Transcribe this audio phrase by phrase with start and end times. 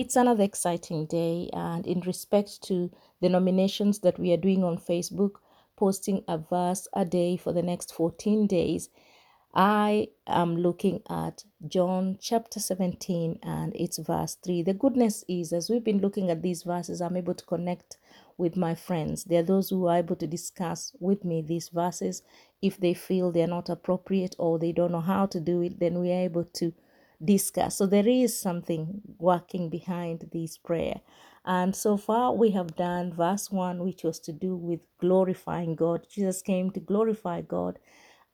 [0.00, 2.88] It's another exciting day, and in respect to
[3.20, 5.40] the nominations that we are doing on Facebook,
[5.76, 8.90] posting a verse a day for the next 14 days,
[9.52, 14.62] I am looking at John chapter 17 and it's verse 3.
[14.62, 17.98] The goodness is, as we've been looking at these verses, I'm able to connect
[18.36, 19.24] with my friends.
[19.24, 22.22] There are those who are able to discuss with me these verses.
[22.62, 25.98] If they feel they're not appropriate or they don't know how to do it, then
[25.98, 26.72] we are able to
[27.24, 27.76] discuss.
[27.78, 31.00] So there is something working behind this prayer.
[31.44, 36.06] And so far, we have done verse 1, which was to do with glorifying God.
[36.10, 37.78] Jesus came to glorify God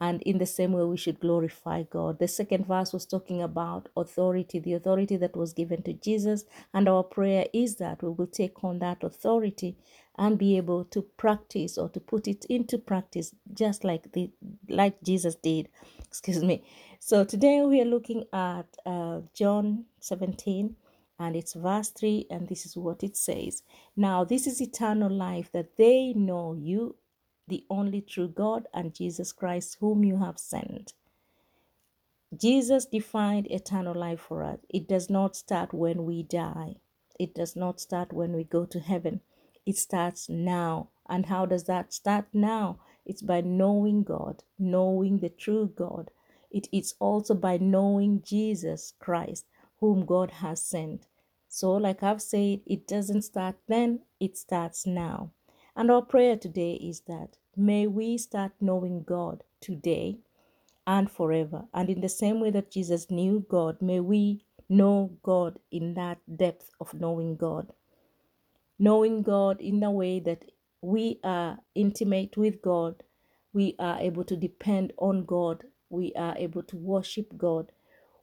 [0.00, 2.18] and in the same way we should glorify God.
[2.18, 6.88] The second verse was talking about authority, the authority that was given to Jesus, and
[6.88, 9.78] our prayer is that we will take on that authority
[10.18, 14.30] and be able to practice or to put it into practice just like the
[14.68, 15.68] like Jesus did.
[16.08, 16.64] Excuse me.
[17.06, 20.74] So today we are looking at uh, John 17
[21.18, 23.62] and it's verse 3 and this is what it says.
[23.94, 26.96] Now this is eternal life that they know you
[27.46, 30.94] the only true God, and Jesus Christ, whom you have sent.
[32.34, 34.60] Jesus defined eternal life for us.
[34.70, 36.76] It does not start when we die,
[37.20, 39.20] it does not start when we go to heaven.
[39.66, 40.88] It starts now.
[41.06, 42.78] And how does that start now?
[43.04, 46.10] It's by knowing God, knowing the true God.
[46.54, 49.46] It is also by knowing Jesus Christ,
[49.80, 51.08] whom God has sent.
[51.48, 55.32] So, like I've said, it doesn't start then, it starts now.
[55.74, 60.18] And our prayer today is that may we start knowing God today
[60.86, 61.64] and forever.
[61.74, 66.18] And in the same way that Jesus knew God, may we know God in that
[66.36, 67.72] depth of knowing God.
[68.78, 70.44] Knowing God in a way that
[70.80, 73.02] we are intimate with God,
[73.52, 75.64] we are able to depend on God,
[75.94, 77.72] we are able to worship God,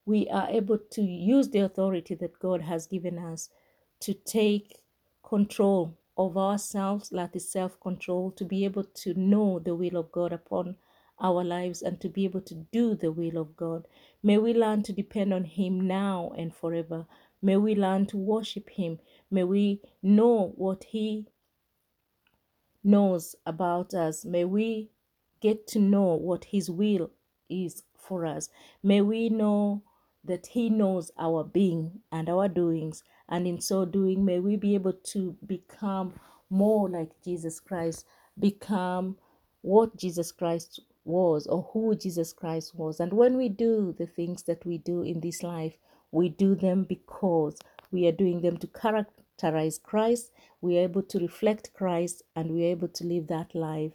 [0.05, 3.49] we are able to use the authority that God has given us
[4.01, 4.81] to take
[5.23, 10.11] control of ourselves, that is self control, to be able to know the will of
[10.11, 10.75] God upon
[11.19, 13.87] our lives and to be able to do the will of God.
[14.23, 17.05] May we learn to depend on Him now and forever.
[17.41, 18.99] May we learn to worship Him.
[19.29, 21.27] May we know what He
[22.83, 24.25] knows about us.
[24.25, 24.89] May we
[25.41, 27.11] get to know what His will
[27.51, 28.49] is for us.
[28.83, 29.83] May we know
[30.23, 34.75] that He knows our being and our doings, and in so doing, may we be
[34.75, 36.13] able to become
[36.49, 38.05] more like Jesus Christ,
[38.39, 39.17] become
[39.61, 42.99] what Jesus Christ was or who Jesus Christ was.
[42.99, 45.75] And when we do the things that we do in this life,
[46.11, 47.57] we do them because
[47.91, 52.65] we are doing them to characterize Christ, we are able to reflect Christ, and we
[52.65, 53.93] are able to live that life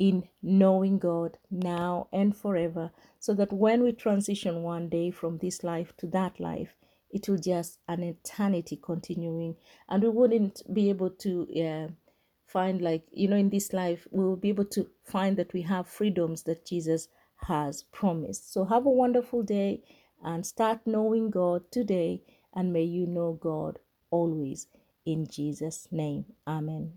[0.00, 2.90] in knowing God now and forever,
[3.20, 6.74] so that when we transition one day from this life to that life,
[7.10, 9.56] it will just an eternity continuing,
[9.90, 11.88] and we wouldn't be able to uh,
[12.46, 15.62] find like you know in this life we will be able to find that we
[15.62, 17.08] have freedoms that Jesus
[17.48, 18.52] has promised.
[18.52, 19.82] So have a wonderful day
[20.24, 22.22] and start knowing God today,
[22.54, 23.78] and may you know God
[24.10, 24.66] always
[25.04, 26.24] in Jesus' name.
[26.46, 26.94] Amen.